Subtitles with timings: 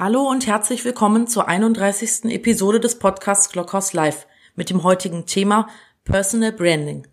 [0.00, 2.26] Hallo und herzlich willkommen zur 31.
[2.26, 5.68] Episode des Podcasts Glockhaus Live mit dem heutigen Thema
[6.04, 7.08] Personal Branding.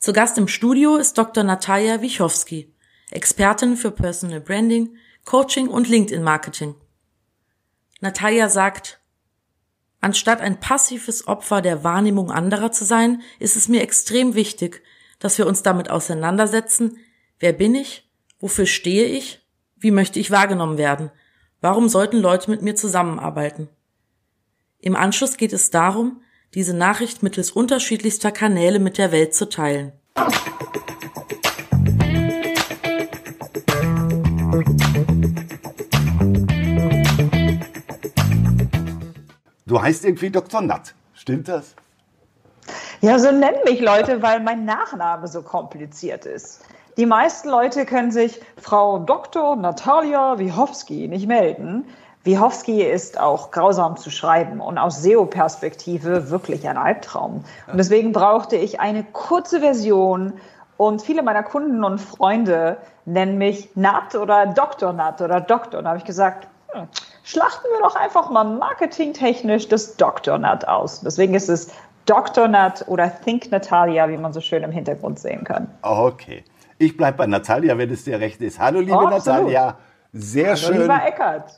[0.00, 1.44] Zu Gast im Studio ist Dr.
[1.44, 2.74] Natalia Wichowski,
[3.10, 6.74] Expertin für Personal Branding, Coaching und LinkedIn Marketing.
[8.02, 9.00] Natalia sagt,
[10.02, 14.82] anstatt ein passives Opfer der Wahrnehmung anderer zu sein, ist es mir extrem wichtig,
[15.20, 16.98] dass wir uns damit auseinandersetzen,
[17.38, 18.06] wer bin ich,
[18.40, 19.40] wofür stehe ich,
[19.78, 21.10] wie möchte ich wahrgenommen werden–
[21.64, 23.70] Warum sollten Leute mit mir zusammenarbeiten?
[24.80, 26.20] Im Anschluss geht es darum,
[26.52, 29.92] diese Nachricht mittels unterschiedlichster Kanäle mit der Welt zu teilen.
[39.64, 40.60] Du heißt irgendwie Dr.
[40.60, 41.74] Natt, stimmt das?
[43.00, 46.60] Ja, so nennen mich Leute, weil mein Nachname so kompliziert ist.
[46.96, 49.56] Die meisten Leute können sich Frau Dr.
[49.56, 51.86] Natalia Wichowski nicht melden.
[52.22, 57.44] Wichowski ist auch grausam zu schreiben und aus SEO-Perspektive wirklich ein Albtraum.
[57.66, 60.34] Und deswegen brauchte ich eine kurze Version
[60.76, 64.92] und viele meiner Kunden und Freunde nennen mich Nat oder Dr.
[64.92, 65.78] Nat oder Doktor.
[65.78, 66.86] Und da habe ich gesagt, hm,
[67.24, 70.38] schlachten wir doch einfach mal marketingtechnisch das Dr.
[70.38, 71.00] Nat aus.
[71.00, 71.72] Deswegen ist es
[72.06, 72.48] Dr.
[72.48, 75.68] Nat oder Think Natalia, wie man so schön im Hintergrund sehen kann.
[75.82, 76.44] Okay.
[76.78, 78.58] Ich bleibe bei Natalia, wenn es dir recht ist.
[78.58, 79.78] Hallo, liebe oh, Natalia.
[80.12, 80.90] Sehr Hallo, schön,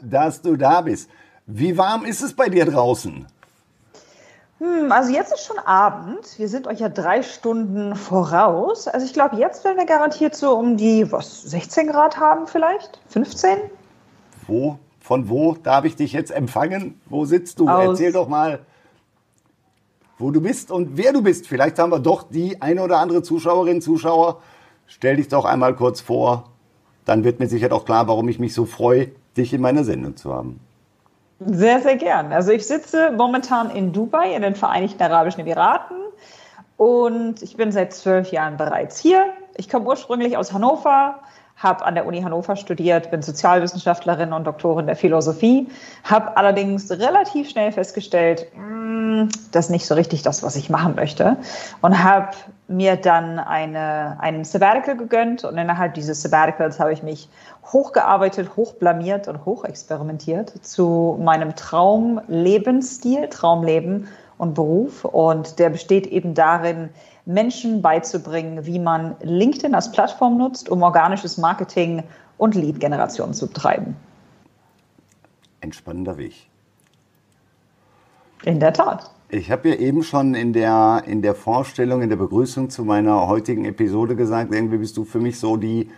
[0.03, 1.11] dass du da bist.
[1.47, 3.27] Wie warm ist es bei dir draußen?
[4.58, 6.39] Hm, also jetzt ist schon Abend.
[6.39, 8.89] Wir sind euch ja drei Stunden voraus.
[8.89, 12.98] Also ich glaube, jetzt werden wir garantiert so um die was 16 Grad haben vielleicht,
[13.08, 13.58] 15.
[14.47, 14.78] Wo?
[15.01, 17.01] Von wo darf ich dich jetzt empfangen?
[17.06, 17.69] Wo sitzt du?
[17.69, 18.61] Aus Erzähl doch mal,
[20.19, 21.47] wo du bist und wer du bist.
[21.47, 24.41] Vielleicht haben wir doch die eine oder andere Zuschauerin, Zuschauer,
[24.87, 26.45] Stell dich doch einmal kurz vor,
[27.05, 30.17] dann wird mir sicher auch klar, warum ich mich so freue, dich in meiner Sendung
[30.17, 30.61] zu haben.
[31.41, 32.33] Sehr, sehr gern.
[32.33, 35.97] Also ich sitze momentan in Dubai, in den Vereinigten Arabischen Emiraten
[36.77, 39.27] und ich bin seit zwölf Jahren bereits hier.
[39.57, 41.20] Ich komme ursprünglich aus Hannover,
[41.57, 45.69] habe an der Uni Hannover studiert, bin Sozialwissenschaftlerin und Doktorin der Philosophie,
[46.05, 50.95] habe allerdings relativ schnell festgestellt, hm, das ist nicht so richtig das, was ich machen
[50.95, 51.36] möchte
[51.83, 52.30] und habe
[52.68, 57.28] mir dann eine, einen Sabbatical gegönnt und innerhalb dieses Sabbaticals habe ich mich
[57.64, 66.90] hochgearbeitet, hochblamiert und hochexperimentiert zu meinem Traumlebensstil, Traumleben und Beruf und der besteht eben darin,
[67.24, 72.04] Menschen beizubringen, wie man LinkedIn als Plattform nutzt, um organisches Marketing
[72.38, 73.96] und Lead-Generation zu betreiben.
[75.60, 76.48] Ein spannender Weg.
[78.44, 79.10] In der Tat.
[79.29, 83.27] Ich habe ja eben schon in der, in der Vorstellung, in der Begrüßung zu meiner
[83.27, 85.89] heutigen Episode gesagt, irgendwie bist du für mich so die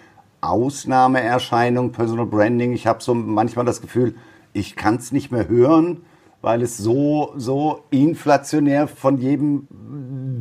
[0.41, 2.73] Ausnahmeerscheinung, Personal Branding.
[2.73, 4.15] Ich habe so manchmal das Gefühl,
[4.55, 6.05] ich kann es nicht mehr hören,
[6.41, 9.69] weil es so, so inflationär von jedem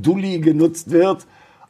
[0.02, 1.28] Dulli genutzt wird.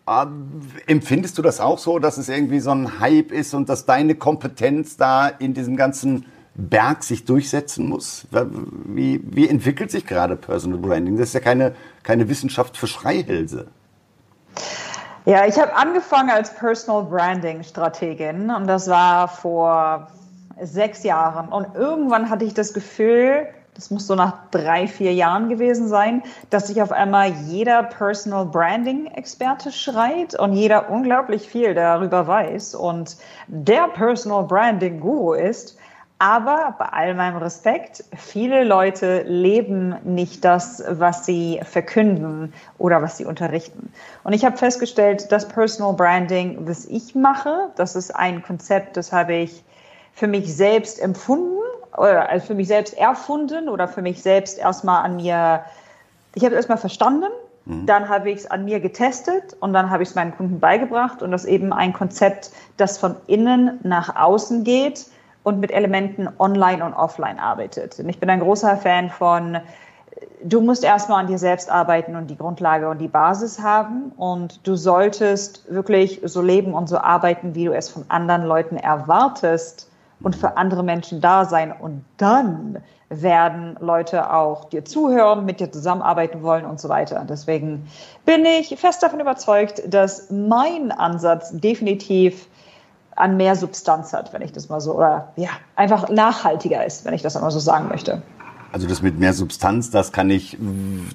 [0.07, 3.87] Ähm, empfindest du das auch so, dass es irgendwie so ein Hype ist und dass
[3.87, 6.25] deine Kompetenz da in diesem ganzen
[6.57, 8.27] Berg sich durchsetzen muss?
[8.31, 11.17] Wie, wie entwickelt sich gerade Personal Branding?
[11.17, 13.67] Das ist ja keine, keine Wissenschaft für Schreihälse.
[15.25, 20.07] Ja, ich habe angefangen als Personal Branding Strategin und das war vor
[20.61, 21.49] sechs Jahren.
[21.49, 26.23] Und irgendwann hatte ich das Gefühl, das muss so nach drei, vier Jahren gewesen sein,
[26.49, 32.73] dass sich auf einmal jeder Personal Branding Experte schreit und jeder unglaublich viel darüber weiß
[32.73, 35.77] und der Personal Branding Guru ist.
[36.19, 43.17] Aber bei all meinem Respekt, viele Leute leben nicht das, was sie verkünden oder was
[43.17, 43.93] sie unterrichten.
[44.23, 49.11] Und ich habe festgestellt, das Personal Branding, was ich mache, das ist ein Konzept, das
[49.11, 49.63] habe ich
[50.13, 51.59] für mich selbst empfunden,
[51.95, 55.63] oder also für mich selbst erfunden oder für mich selbst erstmal an mir,
[56.35, 57.29] ich habe es erstmal verstanden,
[57.65, 57.85] mhm.
[57.85, 61.21] dann habe ich es an mir getestet und dann habe ich es meinen Kunden beigebracht
[61.21, 65.05] und das ist eben ein Konzept, das von innen nach außen geht
[65.47, 67.97] und mit Elementen online und offline arbeitet.
[67.99, 69.57] Und ich bin ein großer Fan von,
[70.43, 74.67] du musst erstmal an dir selbst arbeiten und die Grundlage und die Basis haben und
[74.67, 79.89] du solltest wirklich so leben und so arbeiten, wie du es von anderen Leuten erwartest
[80.21, 85.71] und für andere Menschen da sein und dann werden Leute auch dir zuhören, mit dir
[85.71, 87.25] zusammenarbeiten wollen und so weiter.
[87.29, 87.87] Deswegen
[88.25, 92.49] bin ich fest davon überzeugt, dass mein Ansatz definitiv
[93.17, 97.13] an mehr Substanz hat, wenn ich das mal so, oder ja, einfach nachhaltiger ist, wenn
[97.13, 98.21] ich das einmal so sagen möchte.
[98.71, 100.57] Also das mit mehr Substanz, das kann ich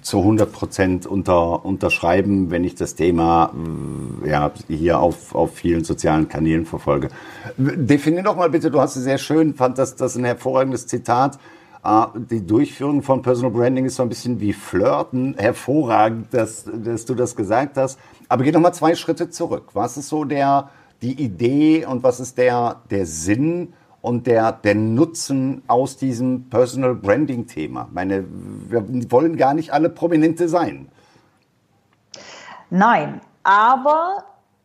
[0.01, 3.53] zu 100 Prozent unter, unterschreiben, wenn ich das Thema
[4.25, 7.09] ja, hier auf, auf vielen sozialen Kanälen verfolge.
[7.57, 11.39] Definier doch mal bitte, du hast es sehr schön, fand das, das ein hervorragendes Zitat.
[11.85, 15.35] Ah, die Durchführung von Personal Branding ist so ein bisschen wie Flirten.
[15.37, 17.99] Hervorragend, dass, dass du das gesagt hast.
[18.29, 19.71] Aber geh noch mal zwei Schritte zurück.
[19.73, 20.71] Was ist so der,
[21.03, 26.95] die Idee und was ist der, der Sinn und der, der Nutzen aus diesem Personal
[26.95, 27.89] Branding Thema?
[27.93, 28.25] Meine,
[28.69, 30.89] wir wollen gar nicht alle Prominente sein.
[32.71, 34.25] Nein, aber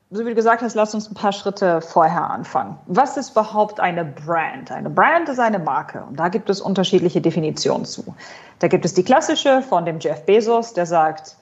[0.09, 2.77] so wie du gesagt hast, lass uns ein paar Schritte vorher anfangen.
[2.85, 4.71] Was ist überhaupt eine Brand?
[4.71, 8.15] Eine Brand ist eine Marke und da gibt es unterschiedliche Definitionen zu.
[8.59, 11.35] Da gibt es die klassische von dem Jeff Bezos, der sagt,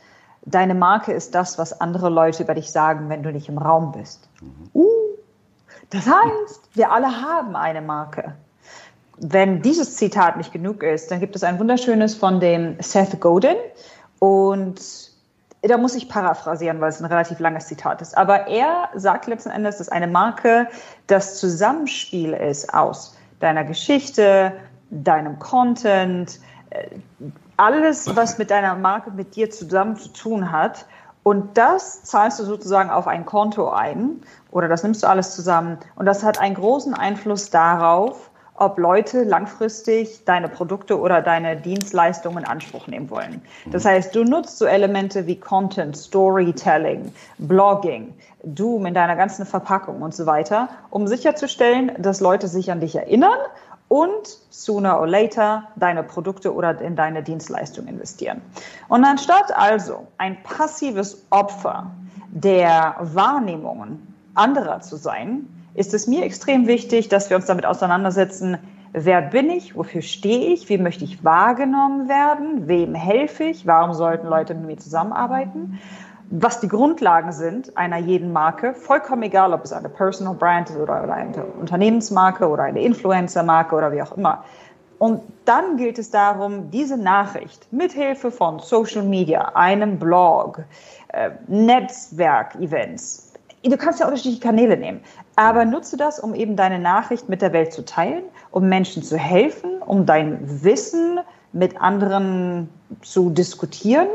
[0.45, 3.92] deine Marke ist das, was andere Leute über dich sagen, wenn du nicht im Raum
[3.92, 4.30] bist.
[4.42, 4.69] Mhm.
[4.74, 4.88] Uh,
[5.89, 8.36] das heißt, wir alle haben eine Marke.
[9.18, 13.56] Wenn dieses Zitat nicht genug ist, dann gibt es ein wunderschönes von dem Seth Godin
[14.19, 14.81] und
[15.62, 18.15] da muss ich paraphrasieren, weil es ein relativ langes Zitat ist.
[18.18, 20.68] Aber er sagt letzten Endes, dass eine Marke
[21.07, 24.53] das Zusammenspiel ist aus deiner Geschichte,
[24.91, 26.39] deinem Content,
[26.69, 26.88] äh,
[27.57, 30.85] alles, was mit deiner Marke, mit dir zusammen zu tun hat.
[31.23, 34.21] Und das zahlst du sozusagen auf ein Konto ein
[34.51, 35.77] oder das nimmst du alles zusammen.
[35.95, 42.39] Und das hat einen großen Einfluss darauf, ob Leute langfristig deine Produkte oder deine Dienstleistungen
[42.39, 43.41] in Anspruch nehmen wollen.
[43.65, 43.89] Das mhm.
[43.89, 48.13] heißt, du nutzt so Elemente wie Content, Storytelling, Blogging,
[48.43, 52.95] Doom in deiner ganzen Verpackung und so weiter, um sicherzustellen, dass Leute sich an dich
[52.95, 53.37] erinnern
[53.87, 58.41] und sooner or later deine Produkte oder in deine Dienstleistung investieren.
[58.87, 61.91] Und anstatt also ein passives Opfer
[62.29, 68.57] der Wahrnehmungen anderer zu sein, ist es mir extrem wichtig, dass wir uns damit auseinandersetzen,
[68.93, 73.93] wer bin ich, wofür stehe ich, wie möchte ich wahrgenommen werden, wem helfe ich, warum
[73.93, 75.79] sollten Leute mit mir zusammenarbeiten,
[76.30, 80.77] was die Grundlagen sind einer jeden Marke, vollkommen egal, ob es eine Personal Brand ist
[80.77, 84.44] oder eine Unternehmensmarke oder eine Influencer-Marke oder wie auch immer.
[84.98, 90.63] Und dann gilt es darum, diese Nachricht mithilfe von Social Media, einem Blog,
[91.10, 93.33] äh, Netzwerk-Events,
[93.63, 95.01] du kannst ja unterschiedliche Kanäle nehmen,
[95.36, 99.18] aber nutze das, um eben deine Nachricht mit der Welt zu teilen, um Menschen zu
[99.18, 101.19] helfen, um dein Wissen
[101.51, 102.69] mit anderen
[103.01, 104.07] zu diskutieren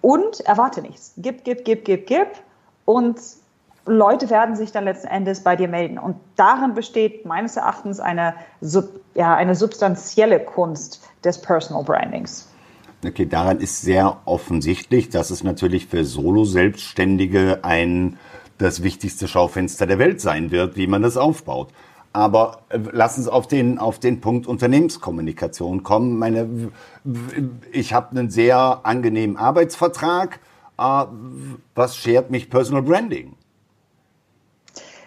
[0.00, 1.14] und erwarte nichts.
[1.16, 2.28] Gib, gib, gib, gib, gib
[2.84, 3.18] und
[3.86, 5.98] Leute werden sich dann letzten Endes bei dir melden.
[5.98, 8.34] Und darin besteht meines Erachtens eine,
[9.14, 12.48] ja, eine substanzielle Kunst des Personal Brandings.
[13.06, 18.18] Okay, daran ist sehr offensichtlich, dass es natürlich für Solo-Selbstständige ein
[18.58, 21.68] das wichtigste Schaufenster der Welt sein wird, wie man das aufbaut.
[22.16, 26.18] Aber äh, lass uns auf den, auf den Punkt Unternehmenskommunikation kommen.
[26.18, 26.48] Meine,
[27.72, 30.40] ich habe einen sehr angenehmen Arbeitsvertrag.
[30.78, 31.04] Äh,
[31.74, 33.34] was schert mich Personal Branding?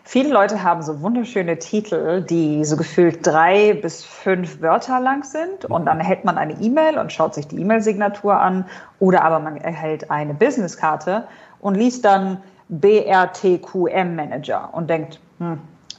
[0.03, 5.65] Viele Leute haben so wunderschöne Titel, die so gefühlt drei bis fünf Wörter lang sind
[5.65, 8.65] und dann erhält man eine E-Mail und schaut sich die E-Mail-Signatur an
[8.99, 11.27] oder aber man erhält eine Businesskarte
[11.59, 15.57] und liest dann BRTQM-Manager und denkt, hm,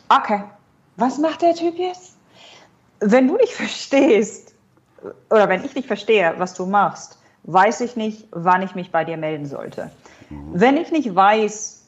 [0.09, 0.45] okay,
[0.97, 2.17] was macht der Typ jetzt?
[3.01, 4.55] Wenn du nicht verstehst,
[5.31, 9.05] oder wenn ich nicht verstehe, was du machst, weiß ich nicht, wann ich mich bei
[9.05, 9.91] dir melden sollte.
[10.53, 11.83] Wenn ich nicht weiß,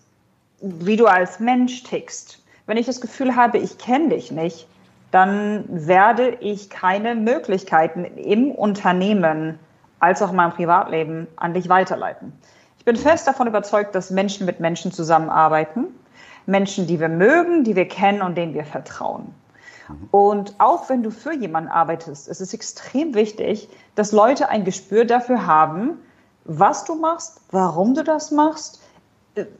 [0.61, 4.67] wie du als Mensch tickst, wenn ich das Gefühl habe, ich kenne dich nicht,
[5.11, 9.59] dann werde ich keine Möglichkeiten im Unternehmen
[10.01, 12.33] als auch in meinem Privatleben an dich weiterleiten.
[12.79, 15.87] Ich bin fest davon überzeugt, dass Menschen mit Menschen zusammenarbeiten.
[16.47, 19.35] Menschen, die wir mögen, die wir kennen und denen wir vertrauen.
[20.11, 25.05] Und auch wenn du für jemanden arbeitest, ist es extrem wichtig, dass Leute ein Gespür
[25.05, 25.99] dafür haben,
[26.45, 28.81] was du machst, warum du das machst,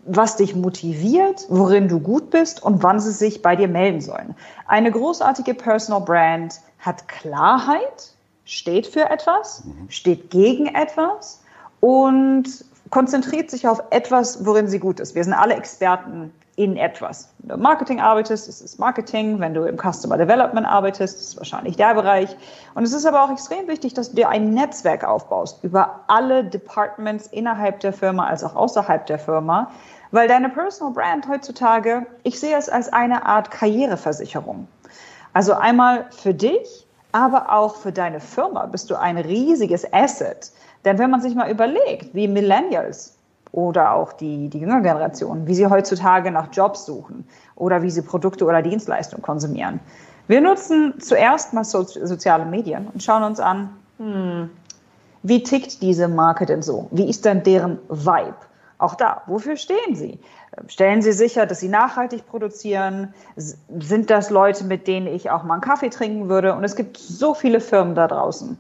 [0.05, 4.35] was dich motiviert, worin du gut bist und wann sie sich bei dir melden sollen.
[4.67, 8.13] Eine großartige Personal Brand hat Klarheit,
[8.45, 11.43] steht für etwas, steht gegen etwas
[11.81, 15.15] und konzentriert sich auf etwas, worin sie gut ist.
[15.15, 17.29] Wir sind alle Experten in etwas.
[17.39, 19.41] Wenn du im Marketing arbeitest, ist es Marketing.
[19.41, 22.37] Wenn du im Customer Development arbeitest, ist es wahrscheinlich der Bereich.
[22.75, 26.45] Und es ist aber auch extrem wichtig, dass du dir ein Netzwerk aufbaust über alle
[26.45, 29.71] Departments innerhalb der Firma als auch außerhalb der Firma.
[30.11, 34.69] Weil deine Personal Brand heutzutage, ich sehe es als eine Art Karriereversicherung.
[35.33, 40.53] Also einmal für dich, aber auch für deine Firma bist du ein riesiges Asset
[40.85, 43.17] denn wenn man sich mal überlegt, wie Millennials
[43.53, 48.03] oder auch die, die jüngere Generation, wie sie heutzutage nach Jobs suchen oder wie sie
[48.03, 49.81] Produkte oder Dienstleistungen konsumieren.
[50.27, 54.51] Wir nutzen zuerst mal so, soziale Medien und schauen uns an, hm,
[55.23, 56.89] wie tickt diese Marke denn so?
[56.91, 58.35] Wie ist denn deren Vibe?
[58.79, 60.19] Auch da, wofür stehen sie?
[60.67, 63.15] Stellen Sie sicher, dass Sie nachhaltig produzieren?
[63.37, 66.55] Sind das Leute, mit denen ich auch mal einen Kaffee trinken würde?
[66.55, 68.59] Und es gibt so viele Firmen da draußen.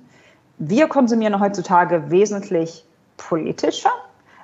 [0.58, 2.84] Wir konsumieren heutzutage wesentlich
[3.16, 3.90] politischer.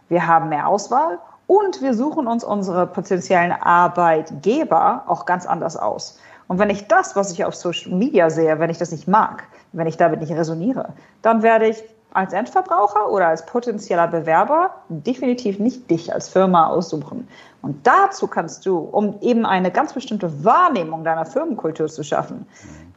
[0.09, 6.19] Wir haben mehr Auswahl und wir suchen uns unsere potenziellen Arbeitgeber auch ganz anders aus.
[6.47, 9.45] Und wenn ich das, was ich auf Social Media sehe, wenn ich das nicht mag,
[9.73, 15.59] wenn ich damit nicht resoniere, dann werde ich als Endverbraucher oder als potenzieller Bewerber definitiv
[15.59, 17.29] nicht dich als Firma aussuchen.
[17.61, 22.47] Und dazu kannst du, um eben eine ganz bestimmte Wahrnehmung deiner Firmenkultur zu schaffen,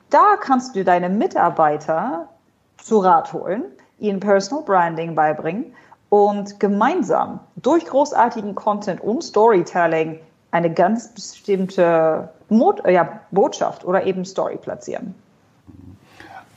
[0.10, 2.28] da kannst du deine Mitarbeiter
[2.78, 3.64] zu Rat holen,
[4.00, 5.74] ihnen Personal Branding beibringen
[6.12, 10.20] und gemeinsam durch großartigen Content und Storytelling
[10.52, 15.16] eine ganz bestimmte Mod ja, Botschaft oder eben Story platzieren.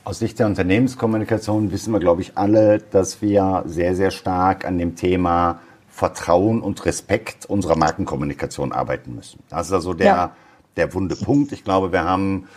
[0.03, 4.77] Aus Sicht der Unternehmenskommunikation wissen wir, glaube ich, alle, dass wir sehr, sehr stark an
[4.77, 9.41] dem Thema Vertrauen und Respekt unserer Markenkommunikation arbeiten müssen.
[9.49, 10.31] Das ist also der, ja.
[10.75, 11.53] der wunde Punkt.
[11.53, 12.49] Ich glaube, wir haben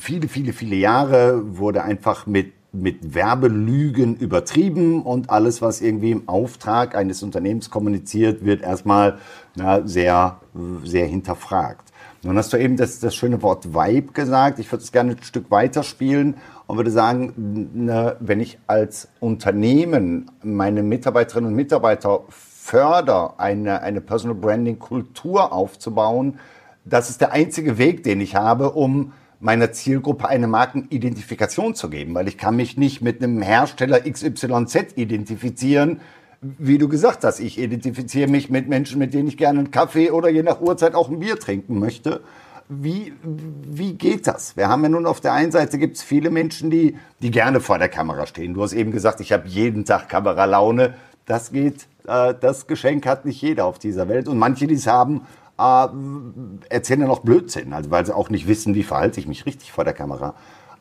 [0.00, 6.28] viele, viele, viele Jahre wurde einfach mit mit Werbelügen übertrieben und alles, was irgendwie im
[6.28, 9.18] Auftrag eines Unternehmens kommuniziert, wird erstmal
[9.56, 10.40] na, sehr,
[10.84, 11.90] sehr hinterfragt.
[12.22, 14.58] Nun hast du eben das, das schöne Wort Vibe gesagt.
[14.58, 16.36] Ich würde es gerne ein Stück weiterspielen
[16.66, 17.32] und würde sagen,
[17.72, 25.52] ne, wenn ich als Unternehmen meine Mitarbeiterinnen und Mitarbeiter fördere, eine, eine Personal Branding Kultur
[25.52, 26.38] aufzubauen,
[26.84, 32.14] das ist der einzige Weg, den ich habe, um meiner Zielgruppe eine Markenidentifikation zu geben,
[32.14, 36.00] weil ich kann mich nicht mit einem Hersteller XYZ identifizieren,
[36.42, 40.10] wie du gesagt hast, ich identifiziere mich mit Menschen, mit denen ich gerne einen Kaffee
[40.10, 42.22] oder je nach Uhrzeit auch ein Bier trinken möchte.
[42.68, 44.56] Wie, wie geht das?
[44.56, 47.60] Wir haben ja nun auf der einen Seite gibt es viele Menschen, die, die gerne
[47.60, 48.54] vor der Kamera stehen.
[48.54, 50.94] Du hast eben gesagt, ich habe jeden Tag Kameralaune.
[51.26, 54.28] Das geht, äh, das Geschenk hat nicht jeder auf dieser Welt.
[54.28, 55.22] Und manche, die es haben,
[55.60, 59.46] äh, erzählen ja noch Blödsinn, also weil sie auch nicht wissen, wie verhalte ich mich
[59.46, 60.34] richtig vor der Kamera.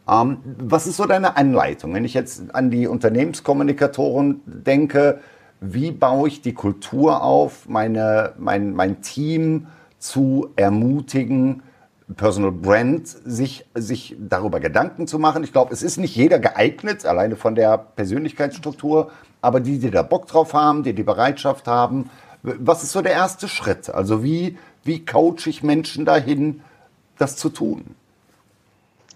[0.09, 1.93] Ähm, was ist so deine Anleitung?
[1.93, 5.19] Wenn ich jetzt an die Unternehmenskommunikatoren denke,
[5.61, 9.67] wie baue ich die Kultur auf, meine, mein, mein Team
[9.97, 11.63] zu ermutigen,
[12.15, 15.43] Personal Brand, sich, sich darüber Gedanken zu machen.
[15.43, 20.01] Ich glaube, es ist nicht jeder geeignet, alleine von der Persönlichkeitsstruktur, aber die, die da
[20.01, 22.09] Bock drauf haben, die die Bereitschaft haben.
[22.43, 23.89] Was ist so der erste Schritt?
[23.89, 26.61] Also wie, wie coache ich Menschen dahin,
[27.17, 27.95] das zu tun?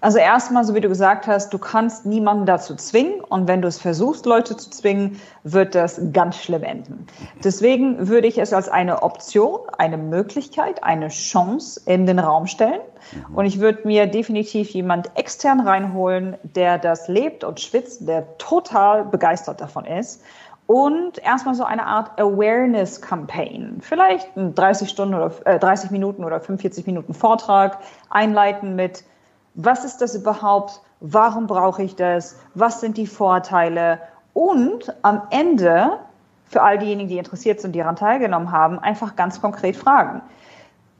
[0.03, 3.69] Also erstmal, so wie du gesagt hast, du kannst niemanden dazu zwingen und wenn du
[3.69, 7.07] es versuchst, Leute zu zwingen, wird das ganz schlimm enden.
[7.41, 12.81] Deswegen würde ich es als eine Option, eine Möglichkeit, eine Chance in den Raum stellen
[13.29, 13.35] mhm.
[13.35, 19.05] und ich würde mir definitiv jemand extern reinholen, der das lebt und schwitzt, der total
[19.05, 20.21] begeistert davon ist
[20.67, 23.77] und erstmal so eine Art Awareness-Campaign.
[23.79, 27.79] Vielleicht 30 Stunden oder äh, 30 Minuten oder 45 Minuten Vortrag
[28.09, 29.05] einleiten mit
[29.55, 33.99] was ist das überhaupt, warum brauche ich das, was sind die Vorteile
[34.33, 35.99] und am Ende
[36.45, 40.21] für all diejenigen, die interessiert sind, die daran teilgenommen haben, einfach ganz konkret fragen.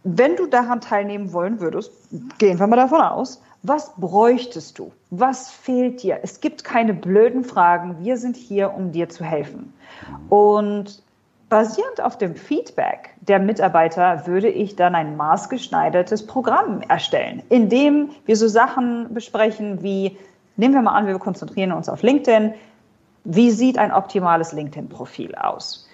[0.04, 1.92] Wenn du daran teilnehmen wollen würdest,
[2.38, 4.92] gehen wir mal davon aus, was bräuchtest du?
[5.12, 6.20] Was fehlt dir?
[6.22, 7.98] Es gibt keine blöden Fragen.
[8.04, 9.74] Wir sind hier, um dir zu helfen.
[10.28, 11.03] Und
[11.54, 18.10] Basierend auf dem Feedback der Mitarbeiter würde ich dann ein maßgeschneidertes Programm erstellen, in dem
[18.26, 20.18] wir so Sachen besprechen wie,
[20.58, 22.56] nehmen wir mal an, wir konzentrieren uns auf LinkedIn.
[23.24, 25.88] Wie sieht ein optimales LinkedIn-Profil aus?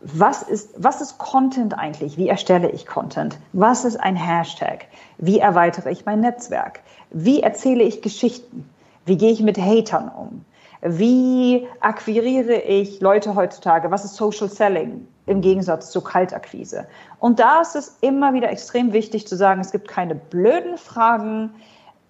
[0.00, 2.18] Was ist, was ist Content eigentlich?
[2.18, 3.38] Wie erstelle ich Content?
[3.52, 4.86] Was ist ein Hashtag?
[5.18, 6.80] Wie erweitere ich mein Netzwerk?
[7.10, 8.68] Wie erzähle ich Geschichten?
[9.06, 10.44] Wie gehe ich mit Hatern um?
[10.86, 13.90] Wie akquiriere ich Leute heutzutage?
[13.90, 16.86] Was ist Social Selling im Gegensatz zu Kaltakquise?
[17.20, 21.54] Und da ist es immer wieder extrem wichtig zu sagen, es gibt keine blöden Fragen.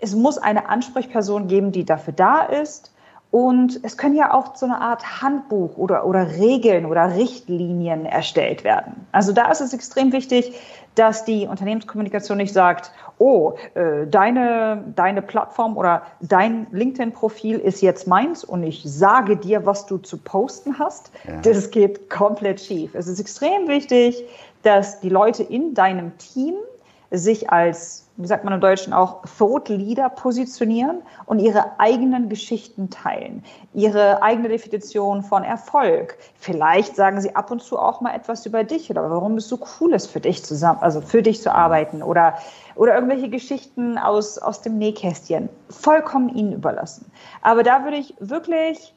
[0.00, 2.92] Es muss eine Ansprechperson geben, die dafür da ist.
[3.34, 8.62] Und es können ja auch so eine Art Handbuch oder, oder Regeln oder Richtlinien erstellt
[8.62, 9.08] werden.
[9.10, 10.54] Also da ist es extrem wichtig,
[10.94, 18.06] dass die Unternehmenskommunikation nicht sagt, oh, äh, deine, deine Plattform oder dein LinkedIn-Profil ist jetzt
[18.06, 21.10] meins und ich sage dir, was du zu posten hast.
[21.26, 21.40] Ja.
[21.40, 22.94] Das geht komplett schief.
[22.94, 24.24] Es ist extrem wichtig,
[24.62, 26.54] dass die Leute in deinem Team
[27.10, 32.90] sich als, wie sagt man im Deutschen auch, Thought Leader positionieren und ihre eigenen Geschichten
[32.90, 36.16] teilen, ihre eigene Definition von Erfolg.
[36.36, 39.58] Vielleicht sagen sie ab und zu auch mal etwas über dich oder warum es so
[39.80, 42.34] cool ist für dich zusammen, also für dich zu arbeiten oder
[42.76, 45.48] oder irgendwelche Geschichten aus, aus dem Nähkästchen.
[45.70, 47.10] Vollkommen ihnen überlassen.
[47.42, 48.94] Aber da würde ich wirklich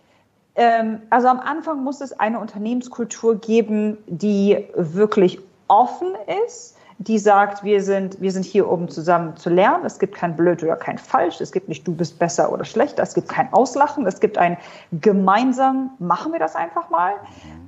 [0.57, 6.13] ähm, also am Anfang muss es eine Unternehmenskultur geben, die wirklich offen
[6.45, 9.85] ist, die sagt, wir sind, wir sind hier, um zusammen zu lernen.
[9.85, 11.39] Es gibt kein Blöd oder kein Falsch.
[11.41, 13.03] Es gibt nicht, du bist besser oder schlechter.
[13.03, 14.07] Es gibt kein Auslachen.
[14.07, 14.57] Es gibt ein
[14.91, 17.13] gemeinsam, machen wir das einfach mal.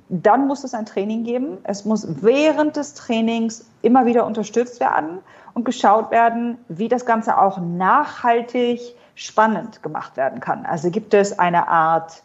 [0.09, 1.59] Dann muss es ein Training geben.
[1.63, 5.19] Es muss während des Trainings immer wieder unterstützt werden
[5.53, 10.65] und geschaut werden, wie das Ganze auch nachhaltig spannend gemacht werden kann.
[10.65, 12.23] Also gibt es eine Art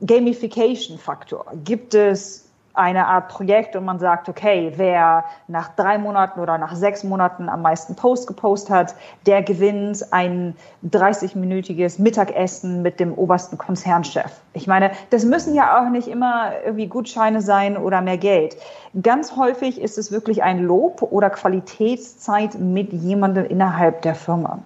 [0.00, 1.52] Gamification-Faktor?
[1.64, 6.74] Gibt es eine Art Projekt und man sagt, okay, wer nach drei Monaten oder nach
[6.74, 8.94] sechs Monaten am meisten Post gepostet hat,
[9.26, 14.40] der gewinnt ein 30-minütiges Mittagessen mit dem obersten Konzernchef.
[14.52, 18.56] Ich meine, das müssen ja auch nicht immer irgendwie Gutscheine sein oder mehr Geld.
[19.00, 24.58] Ganz häufig ist es wirklich ein Lob oder Qualitätszeit mit jemandem innerhalb der Firma.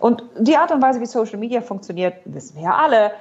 [0.00, 3.12] Und die Art und Weise, wie Social Media funktioniert, wissen wir ja alle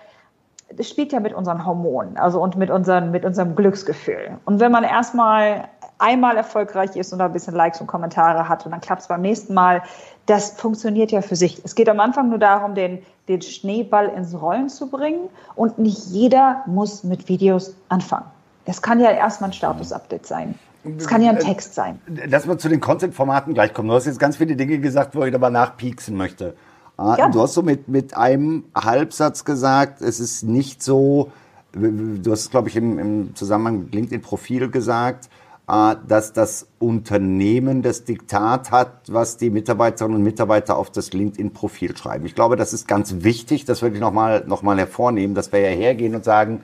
[0.75, 4.37] das spielt ja mit unseren Hormonen, also und mit, unseren, mit unserem Glücksgefühl.
[4.45, 5.67] Und wenn man erstmal
[5.99, 9.21] einmal erfolgreich ist und ein bisschen Likes und Kommentare hat und dann klappt es beim
[9.21, 9.83] nächsten Mal,
[10.25, 11.61] das funktioniert ja für sich.
[11.63, 16.07] Es geht am Anfang nur darum, den, den Schneeball ins Rollen zu bringen und nicht
[16.07, 18.25] jeder muss mit Videos anfangen.
[18.65, 20.55] Es kann ja erstmal ein Status-Update sein.
[20.97, 21.99] Es kann ja ein Text sein.
[22.07, 23.89] Lass mal zu den Content-Formaten gleich kommen.
[23.89, 26.55] Du hast jetzt ganz viele Dinge gesagt, wo ich aber nachpieksen möchte.
[27.01, 27.29] Ah, ja.
[27.29, 31.31] Du hast so mit, mit einem Halbsatz gesagt, es ist nicht so,
[31.73, 35.27] du hast es, glaube ich, im, im Zusammenhang mit LinkedIn-Profil gesagt,
[35.67, 41.97] äh, dass das Unternehmen das Diktat hat, was die Mitarbeiterinnen und Mitarbeiter auf das LinkedIn-Profil
[41.97, 42.27] schreiben.
[42.27, 45.59] Ich glaube, das ist ganz wichtig, das würde ich nochmal noch mal hervornehmen, dass wir
[45.59, 46.61] ja hergehen und sagen,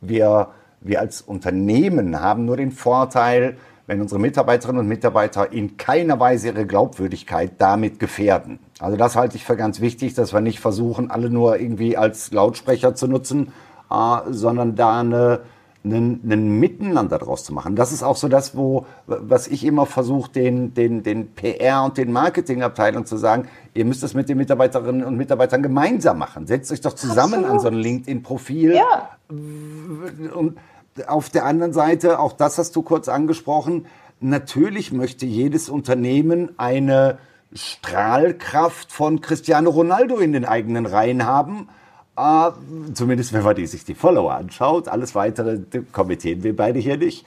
[0.00, 3.56] wir, wir als Unternehmen haben nur den Vorteil,
[3.90, 8.60] wenn unsere Mitarbeiterinnen und Mitarbeiter in keiner Weise ihre Glaubwürdigkeit damit gefährden.
[8.78, 12.30] Also das halte ich für ganz wichtig, dass wir nicht versuchen, alle nur irgendwie als
[12.30, 13.52] Lautsprecher zu nutzen,
[13.90, 15.40] äh, sondern da eine,
[15.84, 17.74] einen, einen Miteinander draus zu machen.
[17.74, 21.98] Das ist auch so das, wo, was ich immer versuche, den, den, den PR und
[21.98, 26.46] den Marketingabteilungen zu sagen, ihr müsst das mit den Mitarbeiterinnen und Mitarbeitern gemeinsam machen.
[26.46, 27.50] Setzt euch doch zusammen Absolut.
[27.50, 28.72] an so ein LinkedIn-Profil.
[28.72, 29.08] Ja.
[29.28, 30.58] Und
[31.08, 33.86] auf der anderen Seite, auch das hast du kurz angesprochen,
[34.20, 37.18] natürlich möchte jedes Unternehmen eine
[37.52, 41.68] Strahlkraft von Cristiano Ronaldo in den eigenen Reihen haben.
[42.16, 42.50] Äh,
[42.94, 44.88] zumindest wenn man die, sich die Follower anschaut.
[44.88, 45.60] Alles weitere
[45.92, 47.24] kommentieren wir beide hier nicht.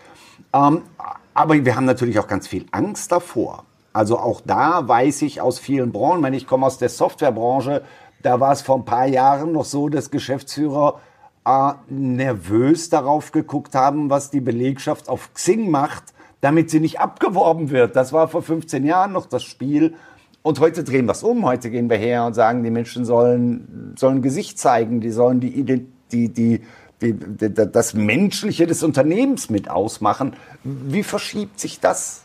[0.53, 0.83] Ähm,
[1.33, 3.65] aber wir haben natürlich auch ganz viel Angst davor.
[3.91, 7.83] Also auch da weiß ich aus vielen Branchen, wenn ich komme aus der Softwarebranche,
[8.23, 10.99] da war es vor ein paar Jahren noch so, dass Geschäftsführer
[11.45, 17.69] äh, nervös darauf geguckt haben, was die Belegschaft auf Xing macht, damit sie nicht abgeworben
[17.69, 17.95] wird.
[17.95, 19.95] Das war vor 15 Jahren noch das Spiel.
[20.41, 21.45] Und heute drehen wir es um.
[21.45, 25.63] Heute gehen wir her und sagen, die Menschen sollen, sollen Gesicht zeigen, die sollen die,
[25.63, 26.61] die, die, die,
[27.53, 30.35] das Menschliche des Unternehmens mit ausmachen.
[30.63, 32.22] Wie verschiebt sich das?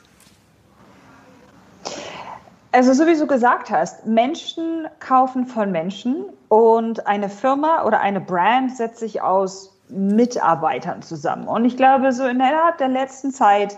[2.79, 8.21] Also so wie du gesagt hast, Menschen kaufen von Menschen und eine Firma oder eine
[8.21, 11.49] Brand setzt sich aus Mitarbeitern zusammen.
[11.49, 13.77] Und ich glaube, so innerhalb der letzten Zeit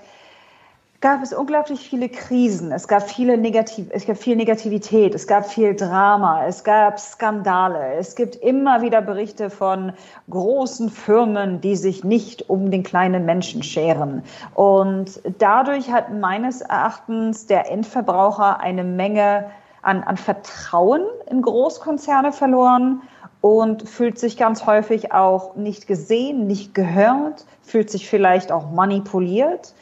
[1.01, 2.73] gab es unglaublich viele Krisen.
[2.73, 7.95] Es gab viele Negativ es gab viel Negativität, es gab viel Drama, es gab Skandale.
[7.95, 9.93] Es gibt immer wieder Berichte von
[10.29, 14.23] großen Firmen, die sich nicht um den kleinen Menschen scheren.
[14.55, 19.51] Und dadurch hat meines Erachtens der Endverbraucher eine Menge
[19.83, 23.01] an, an Vertrauen in Großkonzerne verloren
[23.41, 29.73] und fühlt sich ganz häufig auch nicht gesehen, nicht gehört, fühlt sich vielleicht auch manipuliert.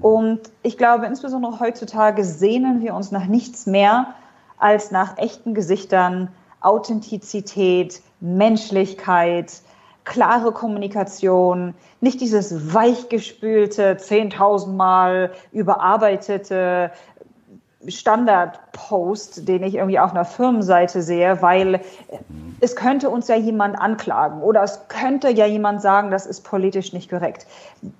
[0.00, 4.14] Und ich glaube, insbesondere heutzutage sehnen wir uns nach nichts mehr
[4.58, 6.28] als nach echten Gesichtern,
[6.60, 9.62] Authentizität, Menschlichkeit,
[10.04, 16.90] klare Kommunikation, nicht dieses weichgespülte, zehntausendmal überarbeitete
[17.86, 21.80] Standardpost, den ich irgendwie auf einer Firmenseite sehe, weil
[22.60, 26.92] es könnte uns ja jemand anklagen oder es könnte ja jemand sagen, das ist politisch
[26.92, 27.46] nicht korrekt.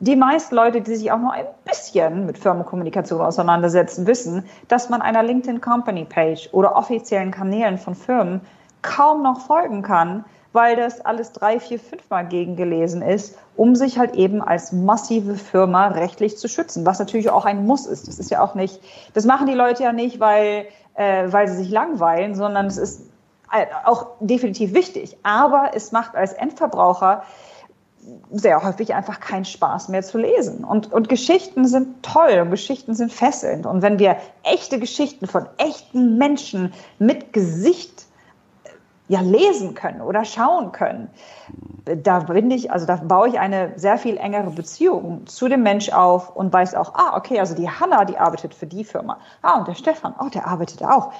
[0.00, 5.00] Die meisten Leute, die sich auch nur ein bisschen mit Firmenkommunikation auseinandersetzen, wissen, dass man
[5.00, 8.40] einer LinkedIn Company Page oder offiziellen Kanälen von Firmen
[8.82, 14.14] kaum noch folgen kann, weil das alles drei, vier, fünfmal gegengelesen ist, um sich halt
[14.14, 18.08] eben als massive Firma rechtlich zu schützen, was natürlich auch ein Muss ist.
[18.08, 18.80] Das ist ja auch nicht,
[19.14, 23.02] das machen die Leute ja nicht, weil, äh, weil sie sich langweilen, sondern es ist
[23.52, 25.18] äh, auch definitiv wichtig.
[25.22, 27.22] Aber es macht als Endverbraucher
[28.30, 30.64] sehr häufig einfach keinen Spaß mehr zu lesen.
[30.64, 33.66] Und, und Geschichten sind toll und Geschichten sind fesselnd.
[33.66, 38.06] Und wenn wir echte Geschichten von echten Menschen mit Gesicht
[39.08, 41.10] ja lesen können oder schauen können.
[41.84, 45.90] Da bin ich, also da baue ich eine sehr viel engere Beziehung zu dem Mensch
[45.90, 49.18] auf und weiß auch, ah, okay, also die Hanna, die arbeitet für die Firma.
[49.42, 51.12] Ah, und der Stefan, oh, der arbeitet auch.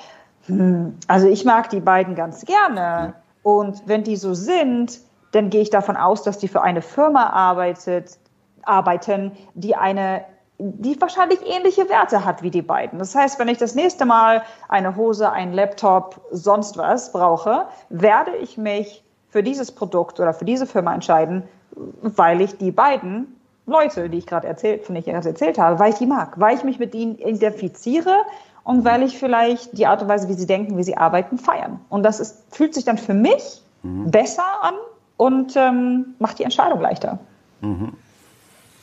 [0.47, 3.15] Hm, also ich mag die beiden ganz gerne.
[3.43, 5.01] Und wenn die so sind,
[5.33, 8.19] dann gehe ich davon aus, dass die für eine Firma arbeitet,
[8.63, 10.25] arbeiten, die eine
[10.59, 12.99] die wahrscheinlich ähnliche Werte hat wie die beiden.
[12.99, 18.35] Das heißt, wenn ich das nächste Mal eine Hose, einen Laptop, sonst was brauche, werde
[18.37, 21.45] ich mich für dieses Produkt oder für diese Firma entscheiden,
[22.03, 25.79] weil ich die beiden Leute, die ich gerade erzählt, von denen ich gerade erzählt habe,
[25.79, 28.17] weil ich die mag, weil ich mich mit ihnen identifiziere
[28.65, 31.79] und weil ich vielleicht die Art und Weise, wie sie denken, wie sie arbeiten, feiern.
[31.89, 34.11] Und das ist, fühlt sich dann für mich mhm.
[34.11, 34.75] besser an
[35.17, 37.19] und ähm, macht die Entscheidung leichter.
[37.61, 37.93] Mhm.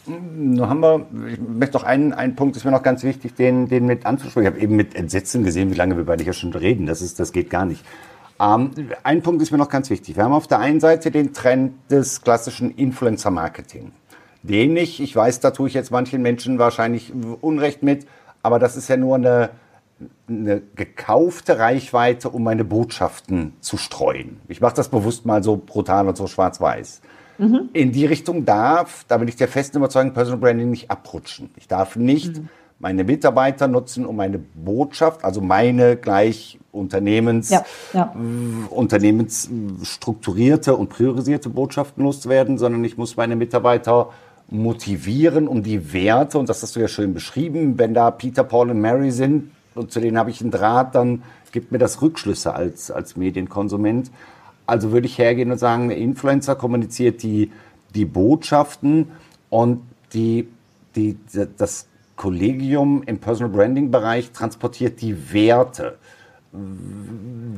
[0.08, 3.68] Nun haben wir, ich möchte noch einen, einen Punkt, ist mir noch ganz wichtig, den,
[3.68, 4.48] den mit anzusprechen.
[4.48, 6.86] Ich habe eben mit Entsetzen gesehen, wie lange wir beide hier schon reden.
[6.86, 7.84] Das, ist, das geht gar nicht.
[8.39, 8.72] Ähm,
[9.04, 10.15] ein Punkt ist mir noch ganz wichtig.
[10.15, 13.91] Wir haben auf der einen Seite den Trend des klassischen Influencer-Marketing.
[14.44, 18.06] Den ich, ich weiß, da tue ich jetzt manchen Menschen wahrscheinlich Unrecht mit,
[18.44, 19.50] aber das ist ja nur eine,
[20.28, 24.39] eine gekaufte Reichweite, um meine Botschaften zu streuen.
[24.48, 27.02] Ich mache das bewusst mal so brutal und so schwarz-weiß.
[27.38, 27.69] Mhm.
[27.74, 31.50] In die Richtung darf, da bin ich der festen Überzeugung, Personal Branding nicht abrutschen.
[31.58, 32.50] Ich darf nicht mhm.
[32.80, 38.13] meine Mitarbeiter nutzen, um meine Botschaft, also meine gleich Unternehmens, ja, ja.
[38.69, 44.10] unternehmensstrukturierte und priorisierte Botschaften loszuwerden, sondern ich muss meine Mitarbeiter
[44.50, 48.69] motivieren, um die Werte, und das hast du ja schön beschrieben, wenn da Peter, Paul
[48.69, 52.54] und Mary sind und zu denen habe ich einen Draht, dann gibt mir das Rückschlüsse
[52.54, 54.12] als, als Medienkonsument.
[54.65, 57.51] Also würde ich hergehen und sagen, der Influencer kommuniziert die,
[57.93, 59.12] die Botschaften
[59.49, 59.82] und
[60.13, 60.47] die,
[60.95, 61.17] die,
[61.58, 65.97] das Kollegium im Personal Branding Bereich transportiert die Werte.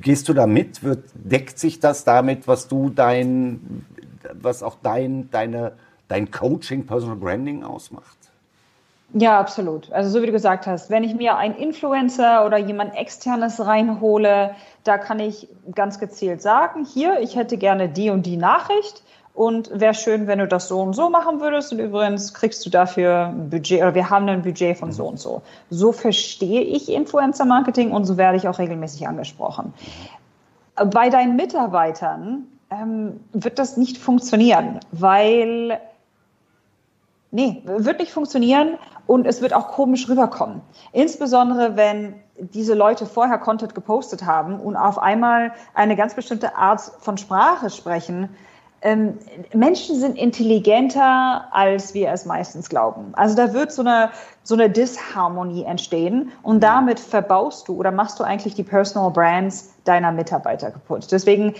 [0.02, 0.84] Gehst du da mit?
[0.84, 3.86] Wird, deckt sich das damit, was du dein,
[4.34, 5.74] was auch dein, deine,
[6.08, 8.17] dein Coaching Personal Branding ausmacht?
[9.13, 9.91] Ja, absolut.
[9.91, 14.54] Also so wie du gesagt hast, wenn ich mir einen Influencer oder jemand externes reinhole,
[14.84, 19.70] da kann ich ganz gezielt sagen, hier, ich hätte gerne die und die Nachricht und
[19.80, 23.28] wäre schön, wenn du das so und so machen würdest und übrigens kriegst du dafür
[23.28, 25.41] ein Budget oder wir haben ein Budget von so und so.
[25.70, 29.74] So verstehe ich Influencer Marketing und so werde ich auch regelmäßig angesprochen.
[30.76, 35.80] Bei deinen Mitarbeitern ähm, wird das nicht funktionieren, weil
[37.32, 40.62] Nee, wird nicht funktionieren und es wird auch komisch rüberkommen.
[40.94, 46.82] Insbesondere, wenn diese Leute vorher Content gepostet haben und auf einmal eine ganz bestimmte Art
[47.00, 48.30] von Sprache sprechen.
[48.82, 49.18] Ähm,
[49.54, 53.12] Menschen sind intelligenter, als wir es meistens glauben.
[53.13, 54.12] Also da wird so eine,
[54.44, 59.74] so eine Disharmonie entstehen und damit verbaust du oder machst du eigentlich die Personal Brands
[59.84, 61.08] deiner Mitarbeiter kaputt.
[61.12, 61.56] Deswegen,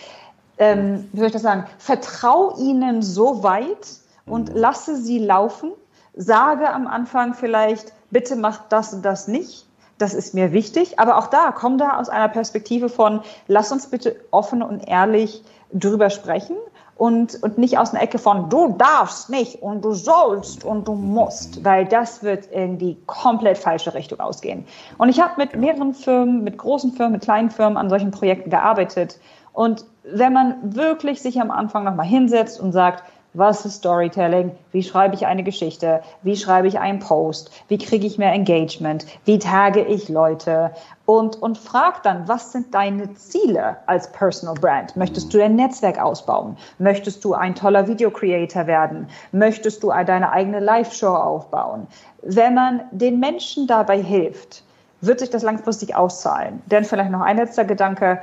[0.60, 3.88] ähm, wie soll ich das sagen, vertrau ihnen so weit,
[4.28, 5.72] und lasse sie laufen.
[6.16, 9.68] Sage am Anfang vielleicht, bitte mach das und das nicht.
[9.98, 11.00] Das ist mir wichtig.
[11.00, 15.44] Aber auch da, komm da aus einer Perspektive von, lass uns bitte offen und ehrlich
[15.74, 16.56] drüber sprechen
[16.98, 20.94] und, und nicht aus einer Ecke von, du darfst nicht und du sollst und du
[20.94, 24.66] musst, weil das wird in die komplett falsche Richtung ausgehen.
[24.98, 28.50] Und ich habe mit mehreren Firmen, mit großen Firmen, mit kleinen Firmen an solchen Projekten
[28.50, 29.20] gearbeitet.
[29.54, 34.52] Und wenn man wirklich sich am Anfang nochmal hinsetzt und sagt, was ist Storytelling?
[34.72, 36.02] Wie schreibe ich eine Geschichte?
[36.24, 37.52] Wie schreibe ich einen Post?
[37.68, 39.06] Wie kriege ich mehr Engagement?
[39.26, 40.72] Wie tage ich Leute?
[41.06, 44.96] Und, und frag dann, was sind deine Ziele als Personal Brand?
[44.96, 46.58] Möchtest du dein Netzwerk ausbauen?
[46.80, 49.08] Möchtest du ein toller Video Creator werden?
[49.32, 51.88] Möchtest du deine eigene Live-Show aufbauen?
[52.24, 54.64] Wenn man den Menschen dabei hilft,
[55.02, 56.62] wird sich das langfristig auszahlen.
[56.66, 58.20] Denn vielleicht noch ein letzter Gedanke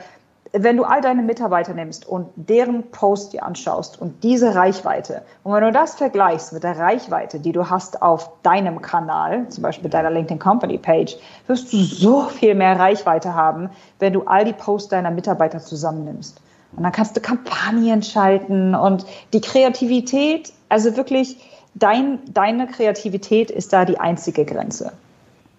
[0.57, 5.53] wenn du all deine Mitarbeiter nimmst und deren Post dir anschaust und diese Reichweite, und
[5.53, 9.91] wenn du das vergleichst mit der Reichweite, die du hast auf deinem Kanal, zum Beispiel
[9.91, 11.17] deiner LinkedIn Company Page,
[11.49, 16.41] wirst du so viel mehr Reichweite haben, wenn du all die Posts deiner Mitarbeiter zusammennimmst.
[16.77, 21.37] Und dann kannst du Kampagnen schalten und die Kreativität, also wirklich,
[21.75, 24.93] dein, deine Kreativität ist da die einzige Grenze.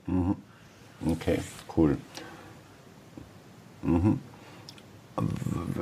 [0.08, 0.38] Mhm.
[1.06, 1.40] Okay,
[1.76, 1.98] cool.
[3.82, 4.20] Mhm.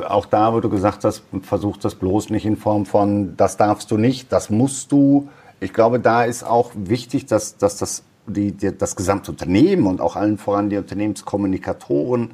[0.07, 3.89] Auch da, wo du gesagt hast, versuch das bloß nicht in Form von, das darfst
[3.91, 5.29] du nicht, das musst du.
[5.59, 10.01] Ich glaube, da ist auch wichtig, dass, dass das, die, die, das gesamte Unternehmen und
[10.01, 12.31] auch allen voran die Unternehmenskommunikatoren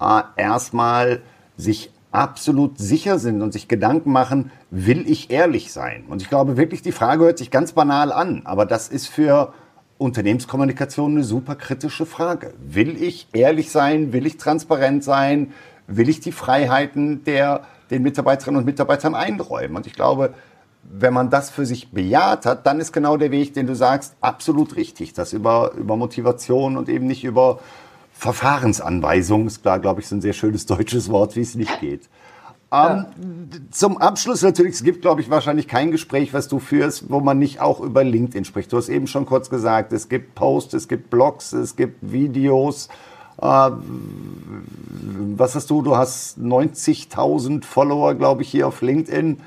[0.00, 1.22] äh, erstmal
[1.56, 6.04] sich absolut sicher sind und sich Gedanken machen, will ich ehrlich sein?
[6.08, 9.52] Und ich glaube wirklich, die Frage hört sich ganz banal an, aber das ist für
[9.98, 12.54] Unternehmenskommunikation eine super kritische Frage.
[12.58, 14.12] Will ich ehrlich sein?
[14.12, 15.52] Will ich transparent sein?
[15.96, 19.76] Will ich die Freiheiten der, den Mitarbeiterinnen und Mitarbeitern einräumen?
[19.76, 20.34] Und ich glaube,
[20.82, 24.14] wenn man das für sich bejaht hat, dann ist genau der Weg, den du sagst,
[24.20, 25.12] absolut richtig.
[25.12, 27.60] Das über, über Motivation und eben nicht über
[28.12, 32.08] Verfahrensanweisung ist klar, glaube ich, so ein sehr schönes deutsches Wort, wie es nicht geht.
[32.72, 33.06] Ähm,
[33.72, 37.38] zum Abschluss natürlich, es gibt, glaube ich, wahrscheinlich kein Gespräch, was du führst, wo man
[37.38, 38.72] nicht auch über LinkedIn spricht.
[38.72, 42.88] Du hast eben schon kurz gesagt, es gibt Posts, es gibt Blogs, es gibt Videos.
[43.40, 43.70] Äh,
[45.36, 45.82] was hast du?
[45.82, 49.38] Du hast 90.000 Follower, glaube ich, hier auf LinkedIn.